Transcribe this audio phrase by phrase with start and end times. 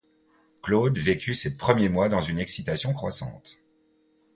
[0.63, 3.59] Claude vécut ces premiers mois dans une excitation croissante.